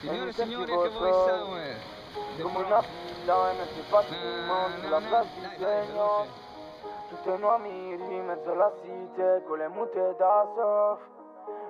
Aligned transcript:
Signore 0.00 0.28
e 0.28 0.32
signori, 0.32 0.70
che 0.70 0.88
voi 0.90 1.10
Sour. 1.10 1.74
Come 2.40 2.64
una 2.64 2.82
fila 2.82 3.50
in 3.50 3.58
mezzo 3.58 3.80
ai 3.80 3.84
patrimoni 3.90 4.74
sulla 4.80 5.00
plaza 5.00 5.28
di 5.34 5.56
segno 5.58 6.26
Tutti 7.08 7.28
i 7.28 7.38
nuovi 7.40 7.68
in 7.68 8.24
mezzo 8.24 8.52
alla 8.52 8.72
city 8.80 9.42
con 9.44 9.58
le 9.58 9.66
mute 9.66 10.14
da 10.16 10.46
surf. 10.54 11.00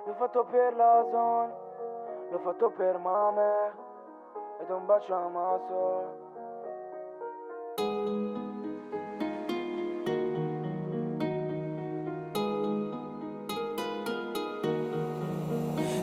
L'ho 0.05 0.13
fatto 0.13 0.45
per 0.45 0.75
la 0.75 1.07
zona, 1.09 1.53
l'ho 2.29 2.39
fatto 2.43 2.69
per 2.69 2.99
mame 2.99 3.73
Ed 4.61 4.69
un 4.69 4.85
bacio 4.85 5.15
a 5.15 5.27
maso. 5.27 6.27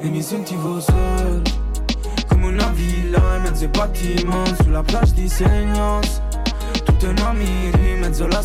E 0.01 0.09
mi 0.09 0.21
sentivo 0.21 0.81
solo 0.81 1.66
mezzo 3.67 3.67
ai 3.67 3.69
battimenti 3.69 4.62
Sulla 4.62 4.83
plage 4.83 5.12
di 5.15 5.29
Seignos 5.29 6.20
Tutte 6.84 7.12
nuoviri 7.12 7.91
in 7.91 7.98
mezzo 8.01 8.27
le 8.27 8.33
la 8.34 8.41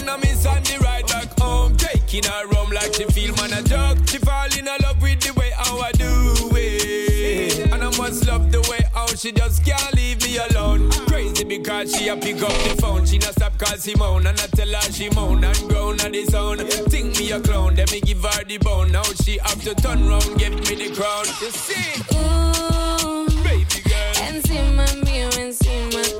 un 0.00 0.08
a 0.08 0.16
me 0.18 0.30
on 0.46 0.62
the 0.62 0.78
ride 0.80 1.06
back 1.06 1.38
home. 1.40 1.76
Taking 1.76 2.24
her 2.24 2.46
home 2.54 2.70
like 2.70 2.94
she 2.94 3.04
feel 3.04 3.34
man 3.36 3.52
a 3.52 3.62
joke. 3.62 3.98
She 4.08 4.18
fall 4.18 4.48
in 4.56 4.66
love 4.82 5.00
with 5.02 5.20
the 5.20 5.32
way 5.38 5.50
how 5.56 5.78
I 5.80 5.92
do 5.92 6.34
it. 6.52 7.72
And 7.72 7.82
I 7.82 7.90
must 7.96 8.26
love 8.26 8.50
the 8.50 8.60
way 8.70 8.84
how 8.94 9.06
she 9.08 9.32
just 9.32 9.64
can't 9.64 9.94
leave 9.94 10.22
me 10.22 10.38
alone. 10.38 10.90
Crazy 11.08 11.37
because 11.78 11.96
she 11.96 12.08
a 12.08 12.16
pick 12.16 12.42
up 12.42 12.48
the 12.48 12.76
phone. 12.80 13.06
She 13.06 13.18
not 13.18 13.32
stop 13.32 13.56
call 13.58 13.76
moan 13.96 14.26
And 14.26 14.40
I 14.40 14.46
tell 14.48 14.68
her 14.68 14.92
she 14.92 15.10
moan 15.10 15.44
and 15.44 15.68
groan 15.68 16.00
on 16.00 16.12
the 16.12 16.24
sound. 16.26 16.60
Think 16.90 17.18
me 17.18 17.30
a 17.32 17.40
clown, 17.40 17.74
then 17.74 17.86
me 17.92 18.00
give 18.00 18.22
her 18.22 18.44
the 18.44 18.58
bone. 18.58 18.92
Now 18.92 19.02
she 19.22 19.38
have 19.38 19.62
to 19.62 19.74
turn 19.74 20.06
round, 20.06 20.38
give 20.38 20.54
me 20.54 20.74
the 20.74 20.94
crown. 20.94 21.26
You 21.40 21.50
see, 21.50 22.02
Ooh, 22.14 23.26
baby 23.44 23.82
girl. 23.88 24.14
encima 24.28 24.86
mío, 25.04 25.28
encima 25.38 26.02
tuyo. 26.02 26.17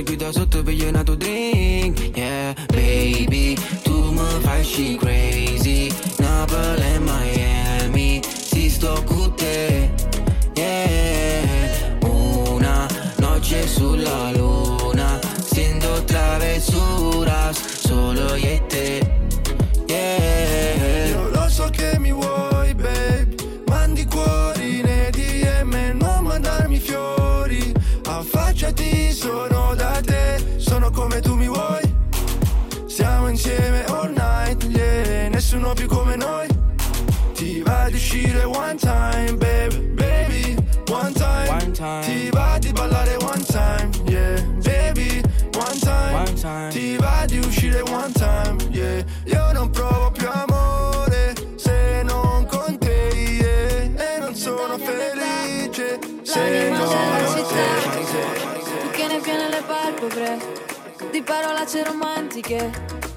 secret 0.00 0.18
that's 0.20 0.46
to 0.46 0.62
be, 0.62 0.74
you're 0.74 0.92
not 0.92 1.06
to 1.06 1.16
drink. 1.16 2.16
Yeah, 2.16 2.54
baby, 2.68 3.56
too 3.84 4.12
much 4.12 4.44
high, 4.44 4.62
she 4.62 4.96
time, 38.80 39.36
babe 39.38 39.72
Baby, 39.94 40.56
one 40.88 41.12
time, 41.14 41.48
One 41.48 41.72
time. 41.72 42.02
Ti 42.04 42.30
va 42.30 42.58
di 42.58 42.72
ballare 42.72 43.16
one 43.22 43.44
time, 43.44 43.90
yeah 44.08 44.40
Baby, 44.62 45.22
one 45.54 45.78
time, 45.80 46.12
One 46.14 46.34
time. 46.34 46.70
Ti 46.70 46.96
va 46.96 47.24
di 47.26 47.38
uscire 47.38 47.82
one 47.82 48.12
time, 48.12 48.56
yeah 48.70 49.04
Io 49.26 49.52
non 49.52 49.70
provo 49.70 50.10
più 50.10 50.28
amore 50.28 51.34
Se 51.56 52.02
non 52.04 52.46
con 52.46 52.78
te, 52.78 53.10
yeah 53.14 54.16
E 54.16 54.18
non 54.20 54.34
sono 54.34 54.78
felice 54.78 55.98
Se 56.22 56.68
non 56.70 56.78
con 56.78 57.26
città. 57.34 57.68
te 57.92 58.80
Tu 58.82 58.90
che 58.90 59.06
ne 59.06 59.20
piene 59.20 59.48
le 59.48 59.62
palpebre 59.66 60.38
Di 61.10 61.22
parolacce 61.22 61.84
romantiche 61.84 62.70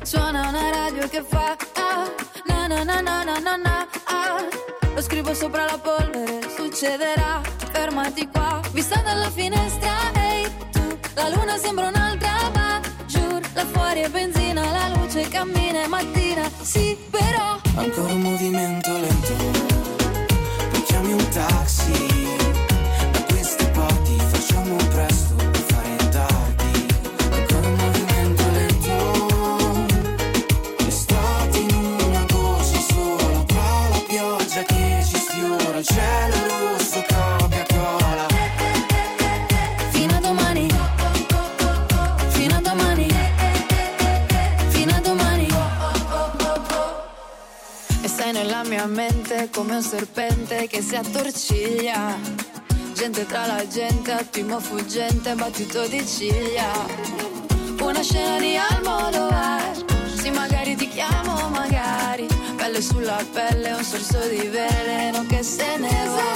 Suona 0.03 0.47
una 0.49 0.69
radio 0.69 1.07
che 1.07 1.23
fa 1.23 1.55
ah, 1.75 2.09
Na 2.45 2.67
na 2.67 2.83
na 2.83 3.01
na 3.01 3.23
na 3.23 3.39
na 3.39 3.55
na 3.55 3.87
ah. 4.05 4.62
Scrivo 5.03 5.33
sopra 5.33 5.65
la 5.65 5.77
polvere 5.77 6.39
Succederà, 6.55 7.41
fermati 7.73 8.25
qua. 8.29 8.61
Vista 8.71 9.01
dalla 9.01 9.29
finestra, 9.29 9.91
ehi 10.15 10.47
tu. 10.71 10.97
La 11.15 11.27
luna 11.27 11.57
sembra 11.57 11.89
un'altra 11.89 12.49
ma 12.55 12.79
Giuro, 13.05 13.41
là 13.53 13.65
fuori 13.65 13.99
è 13.99 14.09
benzina 14.09 14.61
La 14.71 14.87
luce 14.95 15.27
cammina, 15.27 15.83
è 15.83 15.87
mattina. 15.87 16.49
Sì, 16.61 16.97
però 17.09 17.59
Ancora 17.75 18.13
un 18.13 18.21
movimento 18.21 18.97
lento. 18.97 19.33
Poi 20.71 20.83
chiami 20.83 21.11
un 21.11 21.29
taxi 21.29 22.12
sfiora 35.33 35.79
Il 35.79 35.85
cielo 35.85 36.35
rosso 36.59 37.03
Coca-Cola. 37.07 38.27
Fino 39.89 40.15
a 40.15 40.19
domani. 40.19 40.67
Fino 42.29 42.55
a 42.55 42.61
domani. 42.61 43.07
Fino 44.69 44.95
a 44.95 44.99
domani. 44.99 45.47
E 48.03 48.07
sei 48.07 48.31
nella 48.31 48.63
mia 48.63 48.85
mente 48.85 49.49
come 49.51 49.75
un 49.75 49.81
serpente 49.81 50.67
che 50.67 50.81
si 50.81 50.95
attorciglia. 50.95 52.15
Gente 52.93 53.25
tra 53.25 53.47
la 53.47 53.67
gente, 53.67 54.11
attimo 54.11 54.59
fuggente, 54.59 55.33
battito 55.33 55.87
di 55.87 56.05
ciglia. 56.05 56.71
Una 57.79 58.03
scena 58.03 58.39
di 58.39 58.55
Almodovar 58.55 59.62
Pelle 62.63 62.81
sulla 62.81 63.21
pelle, 63.33 63.73
un 63.73 63.83
sorso 63.83 64.25
di 64.29 64.47
veleno 64.47 65.25
che 65.27 65.43
se 65.43 65.75
ne 65.77 66.07
va. 66.07 66.31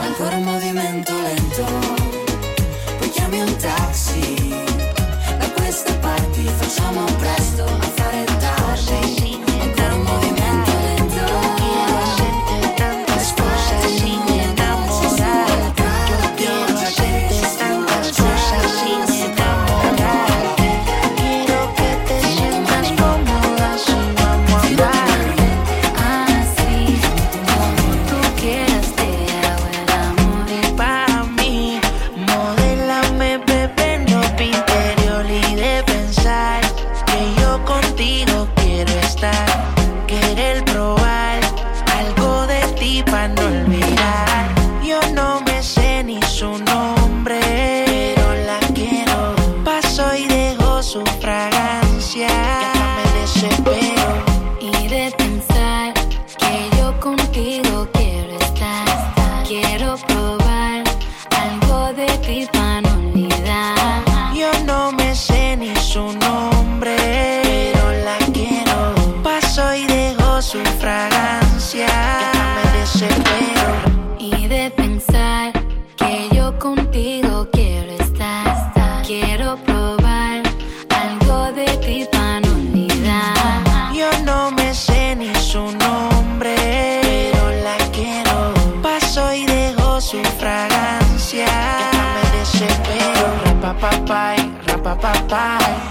Ancora 0.00 0.36
un 0.38 0.42
movimento 0.42 1.12
lento 1.12 1.64
Poi 2.98 3.10
chiami 3.10 3.42
un 3.42 3.56
taxi. 3.58 4.48
Da 5.38 5.50
queste 5.52 5.92
parti 6.00 6.42
facciamo 6.48 7.04
presto 7.04 7.62
a 7.62 7.80
fare 7.94 8.24
tardi 8.24 9.19
by. 95.30 95.89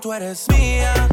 tú 0.00 0.12
eres 0.12 0.46
mía. 0.48 1.05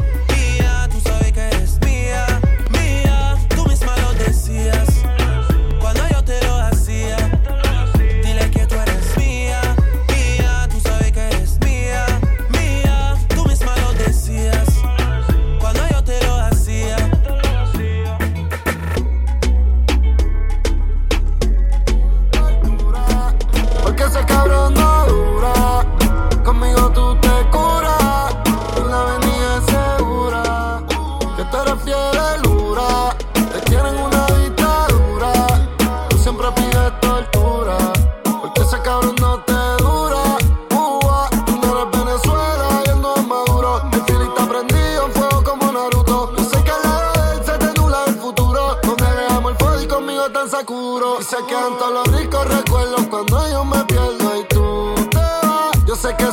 se 51.24 51.36
quedan 51.46 51.78
todos 51.78 52.06
los 52.06 52.20
ricos 52.20 52.46
recuerdos 52.46 53.06
cuando 53.08 53.50
yo 53.50 53.64
me 53.64 53.82
pierdo 53.84 54.40
y 54.40 54.44
tú 54.44 54.94
te 55.10 55.16
vas. 55.16 55.84
Yo 55.86 55.96
sé 55.96 56.14
que 56.16 56.24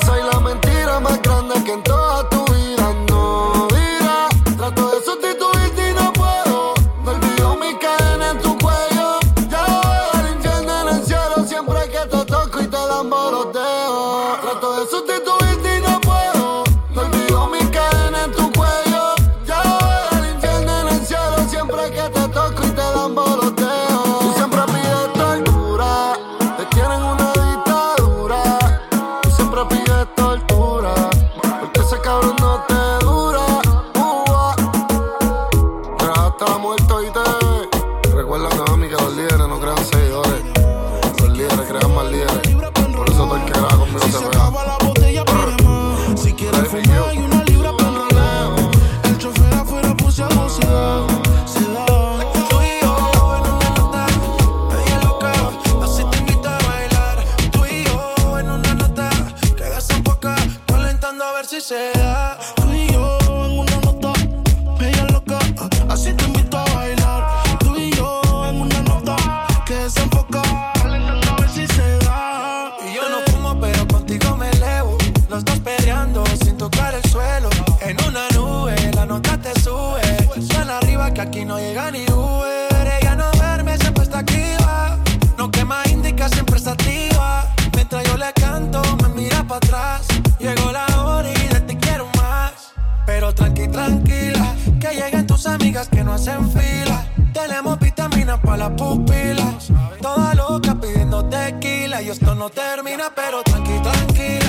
sin 76.43 76.57
tocar 76.57 76.95
el 76.95 77.03
suelo. 77.11 77.49
En 77.79 77.95
una 78.07 78.27
nube, 78.29 78.75
la 78.95 79.05
nota 79.05 79.37
te 79.37 79.53
sube. 79.59 80.01
Tan 80.47 80.69
arriba 80.69 81.13
que 81.13 81.21
aquí 81.21 81.45
no 81.45 81.59
llega 81.59 81.91
ni 81.91 82.03
Uber. 82.05 82.87
Ella 82.99 83.15
no 83.15 83.29
verme, 83.39 83.77
siempre 83.77 84.03
está 84.03 84.19
activa. 84.19 84.97
No 85.37 85.51
quema 85.51 85.83
indica, 85.91 86.27
siempre 86.29 86.57
está 86.57 86.71
activa. 86.71 87.45
Mientras 87.75 88.03
yo 88.05 88.17
le 88.17 88.33
canto, 88.33 88.81
me 89.03 89.09
mira 89.09 89.43
para 89.43 89.57
atrás. 89.57 90.07
Llegó 90.39 90.71
la 90.71 90.85
hora 91.03 91.29
y 91.29 91.47
de 91.53 91.61
te 91.61 91.77
quiero 91.77 92.07
más. 92.17 92.73
Pero 93.05 93.33
tranqui, 93.33 93.67
tranquila, 93.67 94.55
que 94.79 94.95
lleguen 94.95 95.27
tus 95.27 95.45
amigas 95.45 95.87
que 95.87 96.03
no 96.03 96.13
hacen 96.13 96.49
fila. 96.51 97.05
Tenemos 97.31 97.77
vitaminas 97.79 98.39
para 98.39 98.57
las 98.57 98.71
pupilas. 98.71 99.71
Toda 100.01 100.33
loca 100.33 100.73
pidiendo 100.81 101.23
tequila 101.25 102.01
y 102.01 102.09
esto 102.09 102.33
no 102.33 102.49
termina, 102.49 103.11
pero 103.15 103.43
tranqui, 103.43 103.79
tranquila 103.83 104.40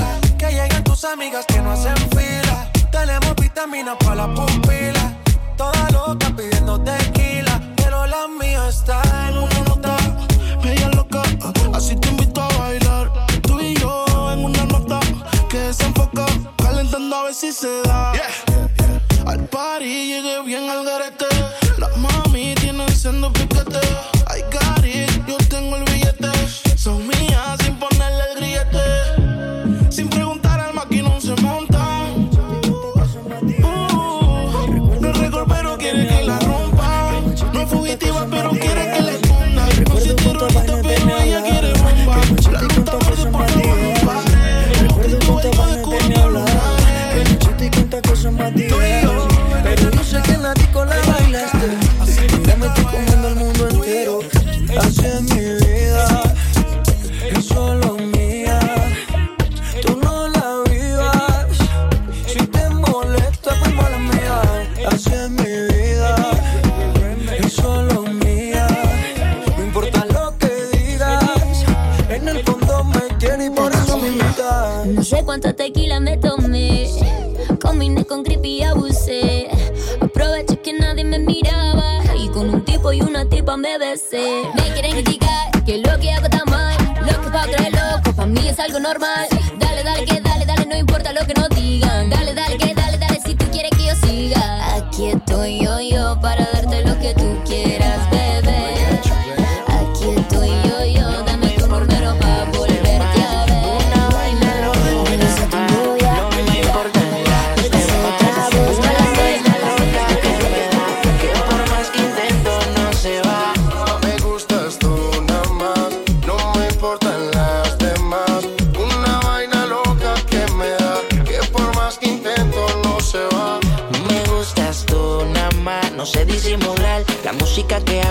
tus 0.93 1.05
amigas 1.05 1.47
que 1.47 1.59
no 1.63 1.71
hacen 1.71 1.97
fila. 2.11 2.71
Tenemos 2.91 3.35
vitaminas 3.37 3.97
para 4.05 4.27
la 4.27 4.35
pupila. 4.35 5.17
Toda 5.57 5.89
loca 5.91 6.31
pidiendo 6.37 6.79
tequila, 6.81 7.61
pero 7.77 8.07
la 8.07 8.29
mía 8.29 8.69
está 8.69 9.01
en 9.29 9.39
una 9.39 9.61
nota. 9.69 9.97
Media 10.63 10.89
loca, 10.91 11.23
así 11.73 11.97
te 11.97 12.09
invito 12.09 12.43
a 12.43 12.49
bailar. 12.59 13.11
Tú 13.43 13.59
y 13.59 13.75
yo 13.75 14.05
en 14.33 14.45
una 14.45 14.65
nota 14.67 15.01
que 15.49 15.73
se 15.73 15.85
enfoca, 15.85 16.27
calentando 16.59 17.17
a 17.17 17.23
ver 17.25 17.35
si 17.35 17.53
se 17.53 17.73
da. 17.85 18.13
Al 19.27 19.41
party 19.49 20.09
llegué 20.11 20.43
bien 20.45 20.69
al 20.69 20.85
garete. 20.85 21.27
Las 21.79 21.97
mami 21.97 22.55
tienen 22.57 22.95
siendo 22.95 23.33
pipi 23.33 23.52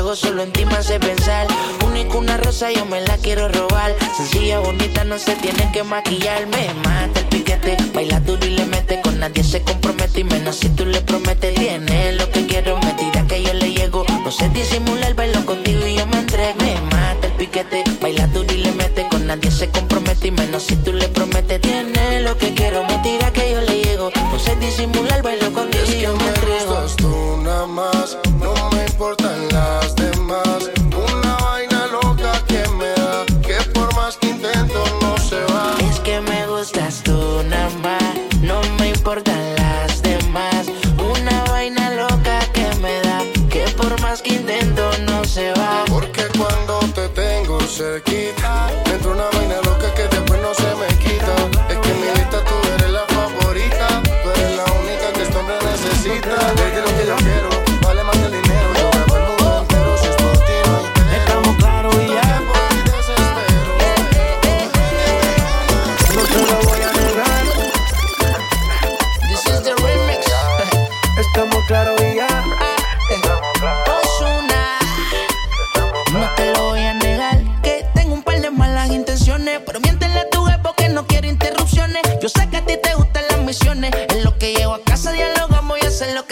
ojos 0.02 0.20
solo 0.20 0.44
en 0.44 0.52
ti 0.52 0.66
me 0.66 0.76
hace 0.76 1.00
pensar. 1.00 1.48
Única 1.86 2.18
una 2.18 2.38
rosa, 2.38 2.72
yo 2.72 2.86
me 2.86 3.02
la 3.02 3.18
quiero 3.18 3.48
robar. 3.50 3.96
Sencilla, 4.18 4.60
bonita, 4.60 5.04
no 5.04 5.18
se 5.18 5.36
tiene 5.36 5.72
que 5.72 5.84
maquillar. 5.84 6.48
Me 6.48 6.74
mata 6.86 7.20
el 7.20 7.26
piquete, 7.28 7.78
baila 7.94 8.20
duro 8.20 8.46
y 8.46 8.52
le 8.52 8.66
mete. 8.66 9.02
Con 9.02 9.20
nadie 9.20 9.44
se 9.44 9.62
compromete 9.62 10.22
y 10.22 10.24
menos 10.24 10.58
si 10.58 10.70
tú 10.70 10.86
le 10.86 11.02
prometes. 11.02 11.54
Tiene 11.56 12.14
lo 12.14 12.30
que 12.30 12.46
quiero, 12.46 12.78
me 12.80 12.94
tira 12.94 13.26
que 13.28 13.44
yo 13.44 13.54
le 13.54 13.74
llego. 13.74 14.06
No 14.24 14.32
sé 14.32 14.50
disimular, 14.50 15.14
bailo 15.16 15.46
contigo 15.46 15.86
y 15.86 15.96
yo 15.96 16.06
me 16.08 16.20
entrego. 16.20 16.56
Me 16.60 16.76
mata 16.82 17.28
el 17.28 17.34
piquete, 17.34 17.84
baila 18.02 18.28
duro 18.28 18.54
y 18.54 18.58
le 18.58 18.72
mete. 18.74 19.08
Con 19.10 19.28
nadie 19.28 19.52
se 19.52 19.70
compromete 19.70 20.28
y 20.28 20.32
menos 20.32 20.64
si 20.64 20.76
tú 20.78 20.94
le 20.94 21.08
prometes. 21.08 21.31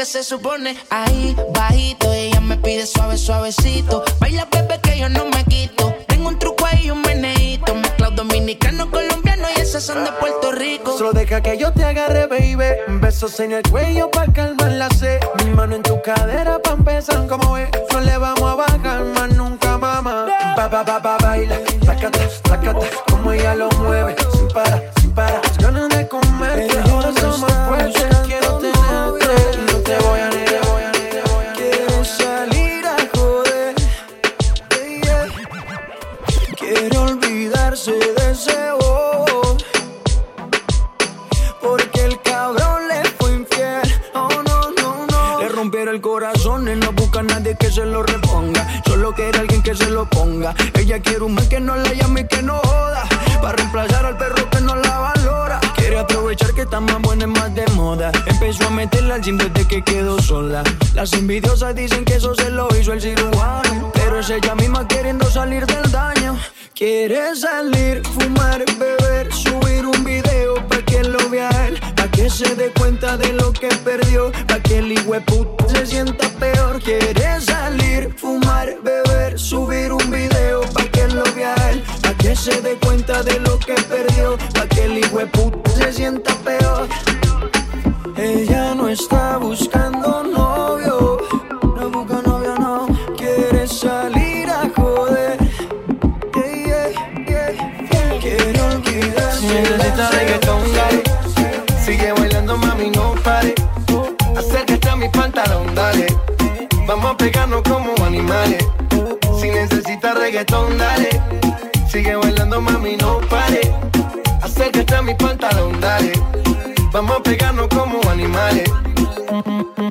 Se 0.10 0.24
supone. 0.24 0.76
Ahí 0.90 1.36
bajito 1.54 2.12
ella 2.12 2.42
me 2.42 2.58
pide 2.58 2.88
suave 2.88 3.16
suavecito, 3.16 4.04
baila 4.20 4.48
bebé 4.52 4.80
que 4.82 4.98
yo 4.98 5.08
no 5.08 5.26
me 5.26 5.44
quito. 5.46 5.94
Tengo 6.08 6.30
un 6.30 6.40
truco 6.40 6.66
ahí 6.66 6.90
un 6.90 7.02
meneíto, 7.02 7.76
mezclado 7.76 8.16
dominicano 8.16 8.90
colombiano 8.90 9.48
y 9.56 9.62
esas 9.62 9.84
son 9.84 10.04
de 10.04 10.12
Puerto 10.14 10.52
Rico. 10.52 10.98
Solo 10.98 11.14
deja 11.14 11.42
que 11.42 11.58
yo 11.60 11.72
te 11.74 11.86
agarre, 11.86 12.26
baby. 12.26 13.00
Besos 13.00 13.40
en 13.40 13.52
el 13.52 13.64
cuello 13.70 14.10
pa' 14.10 14.26
calmar 14.34 14.72
la 14.72 14.90
sed. 14.90 15.20
Mi 15.44 15.52
mano 15.52 15.76
en 15.76 15.84
tu 15.84 16.02
cadera 16.02 16.60
pa' 16.60 16.72
empezar 16.72 17.28
como 17.28 17.58
es. 17.58 17.70
No 17.94 18.00
le 18.00 18.18
vamos 18.18 18.42
a 18.42 18.56
bajar 18.56 19.04
más 19.06 19.30
nunca, 19.36 19.78
mamá. 19.78 20.26
Pa, 20.56 20.70
pa, 20.72 20.84
pa, 20.84 21.00
pa, 21.02 21.18
baila. 21.22 21.60
Sácate, 21.86 22.28
sácate. 22.48 22.90
Como 23.12 23.32
ella 23.32 23.54
lo 23.54 23.70
mueve. 23.72 24.16
Sin 24.34 24.48
parar. 24.48 24.89
Está 56.70 56.80
más 56.80 57.02
buena 57.02 57.24
y 57.24 57.28
más 57.28 57.56
de 57.56 57.66
moda. 57.74 58.12
Empezó 58.28 58.68
a 58.68 58.70
meterla 58.70 59.16
al 59.16 59.22
gym 59.22 59.40
desde 59.40 59.68
que 59.68 59.82
quedó 59.82 60.22
sola. 60.22 60.62
Las 60.94 61.14
envidiosas 61.14 61.74
dicen 61.74 62.06
que 62.06 62.14
eso 62.14 62.36
se 62.36 62.52
lo 62.52 62.68
hizo 62.80 62.94
el 62.94 63.02
cirujano. 63.02 63.92
Pero 63.96 64.20
es 64.20 64.30
ella 64.30 64.54
misma 64.54 64.88
queriendo 64.88 65.26
salir 65.32 65.66
del 65.66 65.92
daño. 65.92 66.38
Quiere 66.76 67.36
salir, 67.36 68.04
fumar, 68.06 68.64
beber, 68.78 69.34
subir 69.34 69.84
un 69.88 70.04
video 70.04 70.56
pa' 70.68 70.84
que 70.84 71.04
lo 71.04 71.28
vea 71.30 71.50
él, 71.68 71.80
pa' 71.96 72.08
que 72.08 72.30
se 72.30 72.54
dé 72.56 72.72
cuenta 72.72 73.18
de 73.18 73.34
lo 73.34 73.52
que 73.52 73.70
perdió, 73.84 74.32
pa' 74.48 74.60
que 74.60 74.78
el 74.78 74.92
hijueput 74.92 75.48
se 75.68 75.88
sienta 75.88 76.30
peor. 76.40 76.80
Quiere 76.82 77.42
salir, 77.42 78.14
fumar, 78.16 78.78
beber, 78.84 79.40
subir 79.40 79.92
un 79.92 80.12
video 80.12 80.62
pa' 80.74 80.86
que 80.86 81.08
lo 81.08 81.24
vea 81.36 81.56
él, 81.72 81.84
que 82.20 82.36
se 82.36 82.62
dé 82.62 82.76
cuenta 82.76 83.24
de 83.24 83.40
lo 83.40 83.58
que 83.58 83.74
perdió, 83.74 84.38
pa' 84.54 84.68
que 84.68 84.84
el 84.86 84.98
hijueput 85.00 85.68
se 85.70 85.92
sienta 85.92 86.34
peor. 86.44 86.88
Ella 88.16 88.76
no 88.76 88.90
está 88.90 89.38
buscando 89.38 90.24
novio, 90.24 91.18
no 91.64 91.90
busca 91.90 92.22
novio, 92.22 92.56
no, 92.60 92.88
quiere 93.18 93.68
salir 93.68 94.50
a 94.50 94.70
joder. 94.76 95.38
Yeah, 96.36 96.90
yeah, 97.28 97.52
yeah. 97.92 98.20
Quiero 98.22 98.66
olvidarse. 98.68 99.40
Si 99.40 99.48
necesitas 99.48 100.16
reggaetón, 100.16 100.62
dale. 100.74 101.04
Sigue 101.84 102.12
bailando, 102.12 102.58
mami, 102.58 102.92
no 102.92 103.16
pare. 103.24 103.56
Acércate 104.38 104.90
a 104.90 104.96
mi 104.96 105.10
pantalón, 105.10 105.74
dale. 105.74 106.08
Vamos 106.86 107.12
a 107.12 107.18
pegarnos 107.18 107.62
como 107.64 107.96
animales. 108.06 108.64
Si 109.40 109.50
necesitas 109.50 110.18
reggaetón, 110.18 110.78
dale. 110.78 111.49
Sigue 111.92 112.16
bailando, 112.16 112.62
mami, 112.62 112.96
no 112.98 113.20
pare. 113.30 113.62
Acércate 114.44 114.96
a 114.96 115.02
mi 115.02 115.16
pantalón, 115.16 115.82
dale. 115.82 116.14
Vamos 116.92 117.18
a 117.18 117.24
pegarnos 117.24 117.68
como 117.70 118.00
animales. 118.08 118.70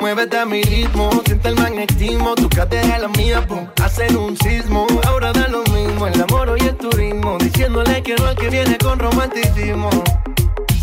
Muévete 0.00 0.38
a 0.38 0.46
mi 0.46 0.62
ritmo, 0.62 1.10
siente 1.26 1.48
el 1.48 1.56
magnetismo. 1.56 2.36
Tu 2.36 2.48
cadera 2.50 2.96
es 2.96 3.02
la 3.02 3.08
mía, 3.08 3.44
pum, 3.48 3.66
hacen 3.82 4.16
un 4.16 4.36
sismo. 4.38 4.86
Ahora 5.08 5.32
da 5.32 5.48
lo 5.48 5.64
mismo, 5.64 6.06
el 6.06 6.22
amor 6.22 6.56
y 6.60 6.68
el 6.68 6.76
turismo. 6.76 7.36
Diciéndole 7.38 8.00
que 8.04 8.14
no 8.14 8.30
es 8.30 8.36
que 8.36 8.48
viene 8.48 8.78
con 8.78 9.00
romanticismo. 9.00 9.90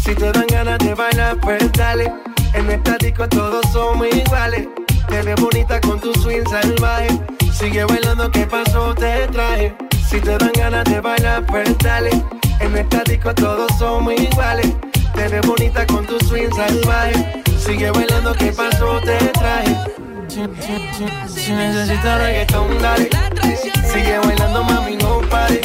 Si 0.04 0.14
te 0.16 0.34
dan 0.34 0.48
ganas 0.48 0.80
de 0.80 0.96
bailar, 0.96 1.40
pues 1.40 1.72
dale. 1.72 2.12
En 2.54 2.70
esta 2.70 2.98
disco 2.98 3.26
todos 3.30 3.66
somos 3.72 4.08
iguales. 4.14 4.68
Te 5.08 5.22
ves 5.22 5.36
bonita 5.40 5.80
con 5.80 5.98
tu 5.98 6.14
swing 6.16 6.44
salvaje. 6.50 7.08
Sigue 7.54 7.86
bailando, 7.86 8.30
¿qué 8.32 8.46
pasó? 8.46 8.94
Te 8.96 9.28
traje. 9.30 9.85
Si 10.16 10.22
te 10.22 10.38
dan 10.38 10.52
ganas 10.56 10.86
de 10.86 11.02
bailar, 11.02 11.46
pues 11.46 11.78
dale. 11.80 12.10
En 12.62 12.78
esta 12.78 13.04
disco 13.04 13.36
todos 13.36 13.70
somos 13.78 14.14
iguales. 14.14 14.72
Te 15.14 15.28
ves 15.28 15.46
bonita 15.46 15.86
con 15.88 16.06
tu 16.06 16.18
swing 16.26 16.50
salvaje. 16.56 17.44
Sigue 17.60 17.92
bailando, 17.92 18.34
¿qué 18.34 18.54
pasó? 18.54 19.02
Te 19.02 19.18
traje. 19.34 19.76
Si, 20.30 20.40
si- 20.62 21.34
si- 21.36 21.40
si 21.42 21.52
necesitas 21.52 22.18
reggaetón, 22.22 22.82
dale. 22.82 23.10
Sigue 23.92 24.18
bailando, 24.20 24.64
mami, 24.64 24.96
no 24.96 25.20
pare. 25.30 25.60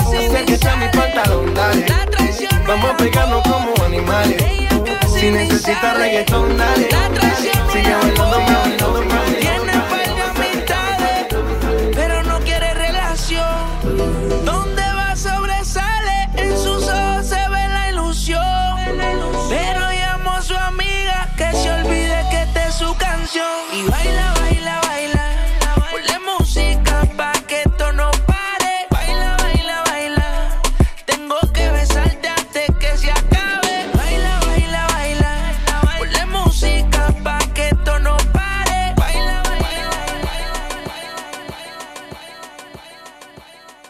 Acércate 0.00 0.68
a 0.68 0.76
mi 0.76 0.86
pantalón, 0.88 1.54
dale. 1.54 1.86
Vamos 2.66 2.90
a 2.90 2.96
pegarnos 2.98 3.42
como 3.42 3.72
animales. 3.86 4.36
Si 5.18 5.30
necesitas 5.30 5.96
reggaetón, 5.96 6.58
dale. 6.58 6.88
Sigue 7.72 7.94
bailando, 7.94 8.38
mami, 8.40 8.76